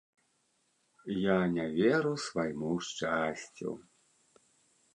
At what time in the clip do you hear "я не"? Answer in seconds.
1.15-1.65